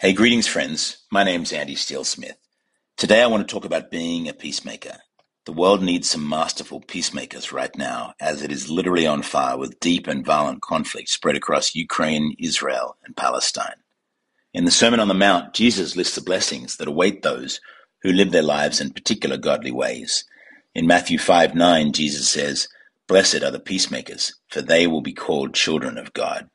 [0.00, 0.98] Hey, greetings, friends.
[1.10, 2.36] My name's Andie Steele Smith.
[2.96, 4.98] Today I want to talk about being a peacemaker.
[5.44, 9.80] The world needs some masterful peacemakers right now, as it is literally on fire with
[9.80, 13.82] deep and violent conflict spread across Ukraine, Israel, and Palestine.
[14.54, 17.60] In the Sermon on the Mount, Jesus lists the blessings that await those
[18.02, 20.24] who live their lives in particular godly ways.
[20.76, 22.68] In Matthew 5 9, Jesus says,
[23.08, 26.50] Blessed are the peacemakers, for they will be called children of God.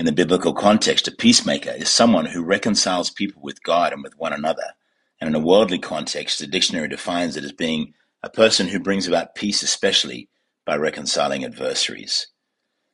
[0.00, 4.16] In the biblical context, a peacemaker is someone who reconciles people with God and with
[4.16, 4.72] one another.
[5.20, 7.92] And in a worldly context, the dictionary defines it as being
[8.22, 10.30] a person who brings about peace, especially
[10.64, 12.28] by reconciling adversaries.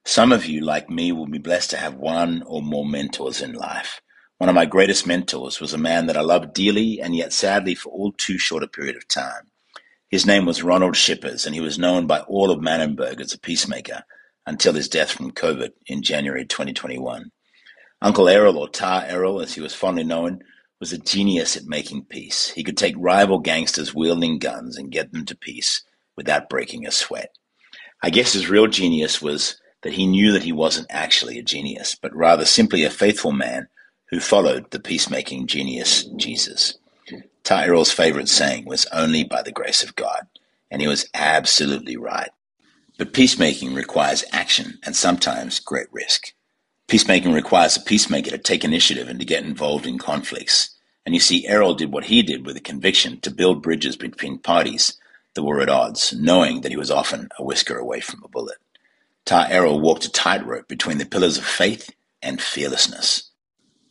[0.04, 3.52] Some of you, like me, will be blessed to have one or more mentors in
[3.52, 4.00] life.
[4.38, 7.76] One of my greatest mentors was a man that I loved dearly and yet sadly
[7.76, 9.52] for all too short a period of time.
[10.08, 13.38] His name was Ronald Shippers, and he was known by all of Manenberg as a
[13.38, 14.02] peacemaker
[14.46, 17.30] until his death from COVID in January 2021.
[18.02, 20.40] Uncle Errol, or Tar Errol as he was fondly known,
[20.80, 22.50] was a genius at making peace.
[22.50, 25.82] He could take rival gangsters wielding guns and get them to peace
[26.16, 27.30] without breaking a sweat.
[28.02, 31.94] I guess his real genius was that he knew that he wasn't actually a genius,
[31.94, 33.68] but rather simply a faithful man
[34.10, 36.78] who followed the peacemaking genius Jesus.
[37.42, 40.26] Tar Errol's favorite saying was only by the grace of God,
[40.70, 42.30] and he was absolutely right.
[42.98, 46.32] But peacemaking requires action and sometimes great risk.
[46.88, 50.70] Peacemaking requires a peacemaker to take initiative and to get involved in conflicts.
[51.04, 54.38] And you see, Errol did what he did with a conviction to build bridges between
[54.38, 54.98] parties
[55.34, 58.58] that were at odds, knowing that he was often a whisker away from a bullet.
[59.24, 61.90] Tar Errol walked a tightrope between the pillars of faith
[62.22, 63.30] and fearlessness.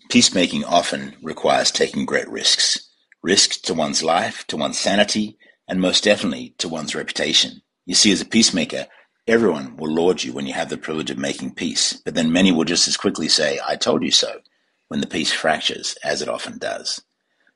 [0.10, 2.90] Peacemaking often requires taking great risks.
[3.22, 7.62] Risks to one's life, to one's sanity, and most definitely to one's reputation.
[7.86, 8.88] You see, as a peacemaker,
[9.28, 12.52] everyone will laud you when you have the privilege of making peace, but then many
[12.52, 14.40] will just as quickly say, I told you so,
[14.88, 17.02] when the peace fractures, as it often does.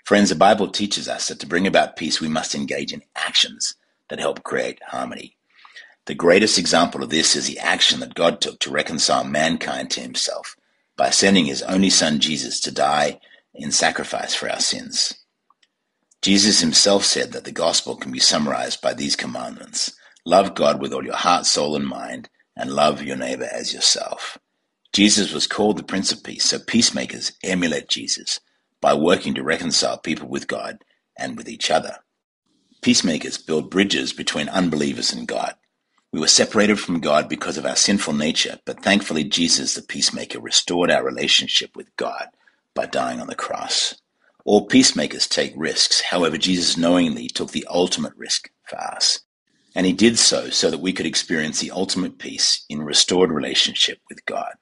[0.04, 3.76] Friends, the Bible teaches us that to bring about peace, we must engage in actions
[4.10, 5.36] that help create harmony.
[6.06, 10.02] The greatest example of this is the action that God took to reconcile mankind to
[10.02, 10.56] himself
[10.98, 13.20] by sending his only son Jesus to die
[13.54, 15.14] in sacrifice for our sins.
[16.22, 19.94] Jesus himself said that the gospel can be summarized by these commandments.
[20.30, 24.38] Love God with all your heart, soul, and mind, and love your neighbor as yourself.
[24.94, 28.39] Jesus was called the Prince of Peace, so peacemakers emulate Jesus
[28.80, 30.86] by working to reconcile people with God
[31.18, 31.95] and with each other.
[32.84, 35.56] Peacemakers build bridges between unbelievers and God.
[36.14, 40.39] We were separated from God because of our sinful nature, but thankfully Jesus, the peacemaker,
[40.39, 42.28] restored our relationship with God
[42.76, 43.95] by dying on the cross.
[44.45, 46.02] All peacemakers take risks.
[46.02, 49.22] However, Jesus knowingly took the ultimate risk for us.
[49.76, 54.00] And he did so so that we could experience the ultimate peace in restored relationship
[54.10, 54.54] with God.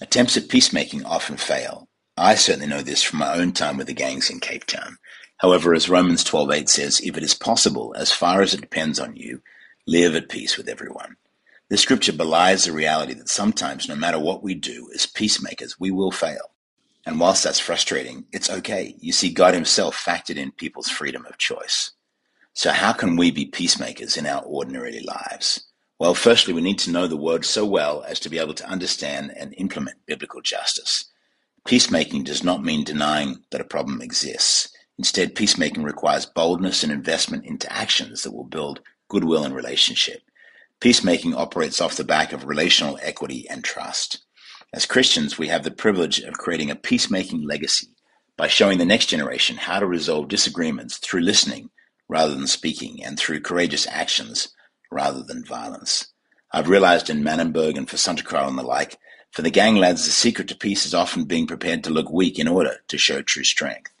[0.00, 1.88] Attempts at peacemaking often fail.
[2.16, 4.98] I certainly know this from my own time with the gangs in Cape Town.
[5.38, 9.16] However, as Romans 12:8 says, if it is possible, as far as it depends on
[9.16, 9.42] you,
[9.86, 11.16] live at peace with everyone.
[11.70, 15.90] This scripture belies the reality that sometimes, no matter what we do as peacemakers, we
[15.90, 16.50] will fail.
[17.06, 18.96] And whilst that's frustrating, it's okay.
[18.98, 21.92] You see, God Himself factored in people's freedom of choice.
[22.52, 25.66] So how can we be peacemakers in our ordinary lives?
[25.98, 28.68] Well, firstly, we need to know the word so well as to be able to
[28.68, 31.04] understand and implement biblical justice.
[31.66, 34.74] Peacemaking does not mean denying that a problem exists.
[34.98, 40.22] Instead, peacemaking requires boldness and investment into actions that will build goodwill and relationship.
[40.80, 44.24] Peacemaking operates off the back of relational equity and trust.
[44.72, 47.88] As Christians, we have the privilege of creating a peacemaking legacy
[48.36, 51.70] by showing the next generation how to resolve disagreements through listening
[52.10, 54.48] rather than speaking, and through courageous actions
[54.90, 56.08] rather than violence.
[56.52, 58.98] I've realized in Manenberg and for Santa Cruz and the like,
[59.30, 62.40] for the gang lads, the secret to peace is often being prepared to look weak
[62.40, 63.92] in order to show true strength.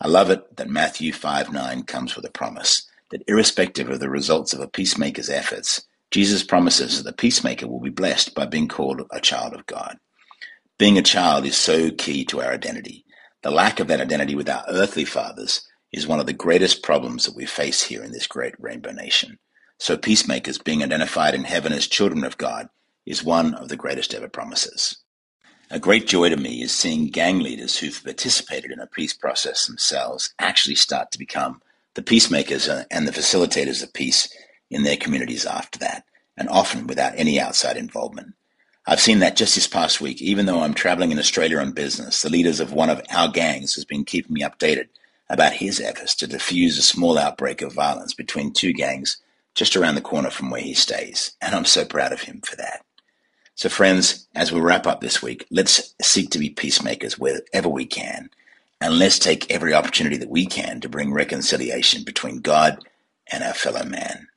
[0.00, 4.08] I love it that Matthew 5 9 comes with a promise that irrespective of the
[4.08, 8.68] results of a peacemaker's efforts, Jesus promises that the peacemaker will be blessed by being
[8.68, 9.98] called a child of God.
[10.78, 13.04] Being a child is so key to our identity.
[13.42, 17.24] The lack of that identity with our earthly fathers is one of the greatest problems
[17.24, 19.38] that we face here in this great rainbow nation.
[19.78, 22.68] So peacemakers being identified in heaven as children of God
[23.04, 24.98] is one of the greatest ever promises.
[25.70, 29.66] A great joy to me is seeing gang leaders who've participated in a peace process
[29.66, 31.62] themselves actually start to become
[31.94, 34.28] the peacemakers and the facilitators of peace
[34.70, 36.04] in their communities after that,
[36.36, 38.34] and often without any outside involvement.
[38.86, 42.22] I've seen that just this past week, even though I'm traveling in Australia on business,
[42.22, 44.88] the leaders of one of our gangs has been keeping me updated
[45.32, 49.16] about his efforts to defuse a small outbreak of violence between two gangs
[49.54, 52.54] just around the corner from where he stays, and I'm so proud of him for
[52.56, 52.84] that.
[53.54, 57.86] So, friends, as we wrap up this week, let's seek to be peacemakers wherever we
[57.86, 58.28] can,
[58.80, 62.78] and let's take every opportunity that we can to bring reconciliation between God
[63.30, 64.28] and our fellow man.